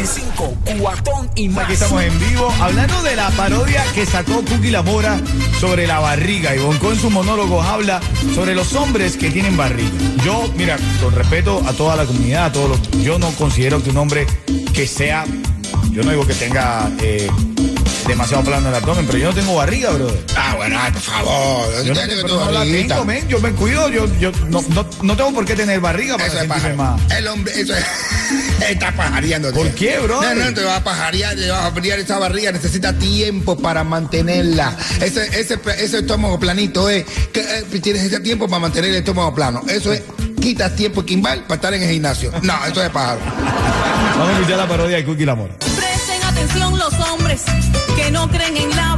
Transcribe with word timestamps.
Ritmo 0.00 0.54
95, 0.70 0.80
cuatón 0.80 1.30
y 1.34 1.48
más. 1.48 1.64
Aquí 1.64 1.74
estamos 1.74 2.02
en 2.02 2.18
vivo 2.18 2.50
hablando 2.60 3.02
de 3.02 3.16
la 3.16 3.28
parodia 3.30 3.84
que 3.94 4.06
sacó 4.06 4.42
Cookie 4.44 4.70
La 4.70 4.82
Mora 4.82 5.20
sobre 5.60 5.86
la 5.86 5.98
barriga. 5.98 6.54
Y 6.54 6.58
Bonco 6.58 6.90
en 6.90 6.98
sus 6.98 7.10
monólogos 7.12 7.64
habla 7.66 8.00
sobre 8.34 8.54
los 8.54 8.72
hombres 8.74 9.16
que 9.16 9.30
tienen 9.30 9.56
barriga. 9.56 9.90
Yo, 10.24 10.50
mira, 10.56 10.78
con 11.02 11.14
respeto 11.14 11.62
a 11.66 11.72
toda 11.72 11.96
la 11.96 12.06
comunidad, 12.06 12.46
a 12.46 12.52
todos 12.52 12.70
los. 12.70 12.90
Yo 13.02 13.18
no 13.18 13.30
considero 13.32 13.82
que 13.82 13.90
un 13.90 13.98
hombre 13.98 14.26
que 14.72 14.86
sea. 14.86 15.24
Yo 15.92 16.02
no 16.02 16.10
digo 16.10 16.26
que 16.26 16.34
tenga 16.34 16.90
eh, 17.00 17.28
demasiado 18.10 18.44
plano 18.44 18.68
el 18.68 18.74
abdomen, 18.74 19.06
pero 19.06 19.18
yo 19.18 19.28
no 19.28 19.34
tengo 19.34 19.54
barriga, 19.54 19.90
brother. 19.90 20.24
Ah, 20.36 20.54
bueno, 20.56 20.78
ay, 20.80 20.92
por 20.92 21.02
favor. 21.02 21.84
Yo 21.84 21.94
no, 21.94 22.44
no 22.44 22.50
la 22.50 22.62
tengo, 22.62 23.04
men. 23.04 23.28
Yo 23.28 23.40
me 23.40 23.52
cuido, 23.52 23.88
yo, 23.88 24.06
yo 24.18 24.32
no, 24.48 24.62
no, 24.68 24.86
no 25.02 25.16
tengo 25.16 25.32
por 25.32 25.44
qué 25.44 25.54
tener 25.54 25.80
barriga 25.80 26.16
para 26.16 26.28
Eso 26.28 26.40
es 26.40 26.76
más. 26.76 27.00
El 27.12 27.28
hombre, 27.28 27.52
eso 27.58 27.74
es. 27.74 27.84
Está 28.68 28.92
pajareando. 28.92 29.52
¿Por 29.52 29.70
qué, 29.70 29.98
bro? 29.98 30.20
No, 30.20 30.34
no, 30.34 30.54
te 30.54 30.62
vas 30.62 30.78
a 30.78 30.84
pajarear, 30.84 31.34
te 31.34 31.50
vas 31.50 31.60
a 31.60 31.66
abrir 31.66 31.92
esa 31.94 32.18
barriga, 32.18 32.52
necesita 32.52 32.92
tiempo 32.92 33.56
para 33.56 33.84
mantenerla. 33.84 34.76
Ese, 35.00 35.26
ese, 35.40 35.58
ese 35.78 35.98
estómago 35.98 36.38
planito 36.38 36.88
es 36.88 37.04
que 37.32 37.40
eh, 37.40 37.80
tienes 37.80 38.02
ese 38.02 38.20
tiempo 38.20 38.48
para 38.48 38.60
mantener 38.60 38.90
el 38.90 38.96
estómago 38.96 39.34
plano. 39.34 39.62
Eso 39.68 39.92
es, 39.92 40.02
quitas 40.40 40.74
tiempo 40.76 41.04
quimbal 41.04 41.42
para 41.42 41.54
estar 41.54 41.74
en 41.74 41.82
el 41.82 41.90
gimnasio. 41.90 42.32
No, 42.42 42.54
eso 42.66 42.82
es 42.82 42.90
pájaro. 42.90 43.20
Vamos 44.16 44.28
a 44.28 44.32
escuchar 44.32 44.58
la 44.58 44.68
parodia 44.68 44.96
de 44.96 45.04
Cookie 45.04 45.24
La 45.24 45.34
Mora. 45.34 45.54
Presten 45.58 46.22
atención 46.24 46.78
los 46.78 46.92
hombres 46.94 47.42
no 48.20 48.28
creen 48.28 48.54
en 48.54 48.76
la 48.76 48.89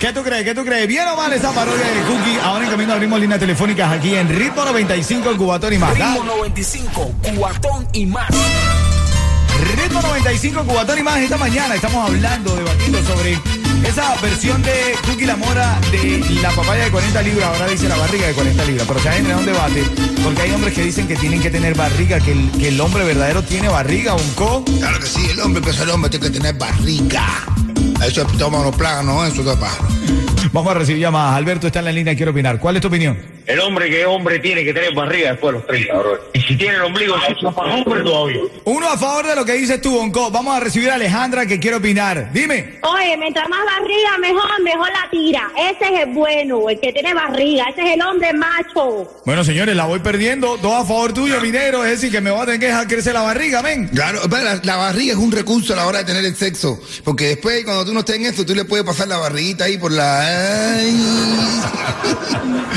¿Qué 0.00 0.14
tú 0.14 0.22
crees? 0.22 0.44
¿Qué 0.44 0.54
tú 0.54 0.64
crees? 0.64 0.88
¿Bien 0.88 1.06
o 1.08 1.14
mal 1.14 1.30
esa 1.30 1.52
parodia 1.52 1.84
de 1.84 2.00
Cookie? 2.00 2.38
Ahora 2.42 2.64
en 2.64 2.70
camino 2.70 2.94
abrimos 2.94 3.20
líneas 3.20 3.38
telefónicas 3.38 3.92
aquí 3.92 4.14
en 4.14 4.30
Ritmo 4.30 4.64
95 4.64 5.30
en 5.30 5.36
Cubatón 5.36 5.74
y 5.74 5.76
más. 5.76 5.92
Ritmo 5.92 6.24
95, 6.24 7.14
cuatón 7.36 7.86
y 7.92 8.06
más. 8.06 8.30
Ritmo 9.76 10.00
95 10.00 10.64
Cubatón 10.64 11.00
y 11.00 11.02
más. 11.02 11.18
Esta 11.18 11.36
mañana 11.36 11.74
estamos 11.74 12.08
hablando, 12.08 12.56
debatiendo 12.56 13.02
sobre 13.02 13.38
esa 13.86 14.16
versión 14.22 14.62
de 14.62 14.96
Cookie 15.04 15.26
La 15.26 15.36
Mora 15.36 15.78
de 15.92 16.24
la 16.40 16.50
papaya 16.52 16.84
de 16.84 16.90
40 16.92 17.20
libras. 17.20 17.48
Ahora 17.48 17.66
dice 17.66 17.86
la 17.86 17.96
barriga 17.98 18.26
de 18.26 18.32
40 18.32 18.64
libras. 18.64 18.86
Pero 18.88 19.00
se 19.00 19.08
ha 19.10 19.12
generado 19.12 19.40
un 19.40 19.46
debate 19.46 19.84
porque 20.24 20.40
hay 20.40 20.50
hombres 20.52 20.72
que 20.72 20.82
dicen 20.82 21.08
que 21.08 21.16
tienen 21.16 21.42
que 21.42 21.50
tener 21.50 21.74
barriga, 21.74 22.20
que 22.20 22.32
el, 22.32 22.50
que 22.52 22.68
el 22.68 22.80
hombre 22.80 23.04
verdadero 23.04 23.42
tiene 23.42 23.68
barriga, 23.68 24.14
un 24.14 24.30
co. 24.30 24.64
Claro 24.64 24.98
que 24.98 25.06
sí, 25.06 25.26
el 25.28 25.40
hombre, 25.40 25.60
pues 25.60 25.78
el 25.78 25.90
hombre 25.90 26.08
tiene 26.08 26.26
que 26.28 26.32
tener 26.38 26.54
barriga. 26.54 27.26
Eso 28.06 28.22
es 28.22 28.32
estómago 28.32 28.72
plano, 28.72 29.24
eso 29.26 29.42
es 29.50 29.58
pájaro. 29.58 29.88
Vamos 30.52 30.72
a 30.72 30.78
recibir 30.78 31.00
llamadas. 31.00 31.36
Alberto 31.36 31.68
está 31.68 31.78
en 31.78 31.84
la 31.84 31.92
línea, 31.92 32.16
quiero 32.16 32.32
opinar. 32.32 32.58
¿Cuál 32.58 32.76
es 32.76 32.82
tu 32.82 32.88
opinión? 32.88 33.16
El 33.46 33.60
hombre 33.60 33.88
que 33.88 34.00
es 34.02 34.06
hombre 34.06 34.38
tiene 34.38 34.64
que 34.64 34.72
tener 34.72 34.94
barriga 34.94 35.30
después 35.30 35.52
de 35.54 35.58
los 35.58 35.66
30, 35.66 35.92
bro. 35.98 36.20
Y 36.34 36.40
si 36.40 36.56
tiene 36.56 36.76
el 36.76 36.82
ombligo 36.82 37.16
sucio, 37.20 37.50
más 37.50 37.74
hombre 37.74 38.02
todavía. 38.02 38.40
Uno 38.64 38.88
a 38.88 38.96
favor 38.96 39.26
de 39.26 39.34
lo 39.36 39.44
que 39.44 39.54
dices 39.54 39.80
tú, 39.80 39.92
Bonco. 39.92 40.30
Vamos 40.30 40.56
a 40.56 40.60
recibir 40.60 40.90
a 40.90 40.94
Alejandra 40.94 41.46
que 41.46 41.58
quiere 41.58 41.76
opinar. 41.76 42.32
Dime. 42.32 42.78
Oye, 42.82 43.16
mientras 43.16 43.48
más 43.48 43.60
barriga, 43.64 44.18
mejor, 44.20 44.62
mejor 44.62 44.88
la 44.88 45.10
tira. 45.10 45.50
Ese 45.56 45.94
es 45.94 46.00
el 46.06 46.12
bueno, 46.14 46.68
el 46.68 46.78
que 46.80 46.92
tiene 46.92 47.12
barriga. 47.14 47.64
Ese 47.70 47.82
es 47.88 47.94
el 47.94 48.02
hombre 48.02 48.32
macho. 48.32 49.20
Bueno, 49.24 49.42
señores, 49.44 49.74
la 49.74 49.86
voy 49.86 49.98
perdiendo. 50.00 50.56
Dos 50.58 50.72
a 50.72 50.84
favor 50.84 51.12
tuyo, 51.12 51.40
minero. 51.40 51.84
Es 51.84 51.92
decir, 51.92 52.12
que 52.12 52.20
me 52.20 52.30
voy 52.30 52.42
a 52.42 52.44
tener 52.46 52.60
que 52.60 52.66
dejar 52.66 52.86
crecer 52.86 53.14
la 53.14 53.22
barriga, 53.22 53.62
men. 53.62 53.88
Claro, 53.88 54.20
pero 54.30 54.44
la, 54.44 54.60
la 54.62 54.76
barriga 54.76 55.12
es 55.12 55.18
un 55.18 55.32
recurso 55.32 55.72
a 55.72 55.76
la 55.76 55.86
hora 55.86 55.98
de 55.98 56.04
tener 56.04 56.24
el 56.24 56.36
sexo. 56.36 56.80
Porque 57.04 57.26
después, 57.28 57.64
cuando 57.64 57.84
tú 57.84 57.89
no 57.92 58.00
estés 58.00 58.16
en 58.16 58.26
eso, 58.26 58.44
tú 58.44 58.54
le 58.54 58.64
puedes 58.64 58.84
pasar 58.84 59.08
la 59.08 59.18
barriguita 59.18 59.64
ahí 59.64 59.78
por 59.78 59.92
la. 59.92 60.20
Ay. 60.20 61.00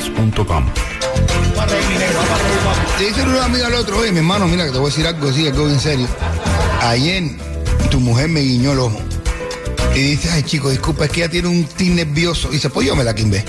estrellainsurance.com. 0.00 0.64
Le 2.98 3.06
dice 3.06 3.22
un 3.22 3.36
amigo 3.36 3.66
al 3.66 3.74
otro, 3.74 3.98
oye, 3.98 4.12
mi 4.12 4.18
hermano, 4.18 4.46
mira 4.46 4.64
que 4.64 4.72
te 4.72 4.78
voy 4.78 4.90
a 4.90 4.90
decir 4.90 5.06
algo 5.06 5.28
así, 5.28 5.46
algo 5.46 5.68
en 5.68 5.80
serio. 5.80 6.08
Ayer 6.82 7.22
tu 7.90 8.00
mujer 8.00 8.28
me 8.28 8.40
guiñó 8.40 8.72
el 8.72 8.80
ojo. 8.80 9.00
Y 9.94 10.00
dice, 10.00 10.30
ay 10.30 10.42
chico, 10.42 10.70
disculpa, 10.70 11.04
es 11.04 11.10
que 11.10 11.20
ella 11.20 11.30
tiene 11.30 11.48
un 11.48 11.64
tic 11.64 11.92
nervioso. 11.92 12.48
Y 12.50 12.54
dice, 12.54 12.70
pues 12.70 12.86
yo 12.86 12.96
me 12.96 13.04
la 13.04 13.14
quimbé. 13.14 13.44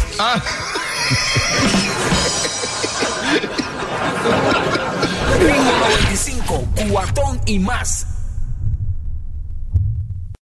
95, 5.39 6.67
cuatón 6.89 7.41
y 7.45 7.59
más. 7.59 8.07